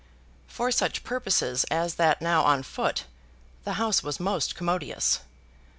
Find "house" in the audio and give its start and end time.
3.73-4.01